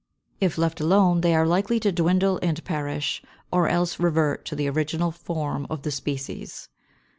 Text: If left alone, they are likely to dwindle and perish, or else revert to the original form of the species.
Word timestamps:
If 0.39 0.57
left 0.57 0.81
alone, 0.81 1.21
they 1.21 1.35
are 1.35 1.45
likely 1.45 1.79
to 1.81 1.91
dwindle 1.91 2.39
and 2.41 2.63
perish, 2.65 3.21
or 3.51 3.67
else 3.69 3.99
revert 3.99 4.45
to 4.45 4.55
the 4.55 4.67
original 4.67 5.11
form 5.11 5.67
of 5.69 5.83
the 5.83 5.91
species. 5.91 6.69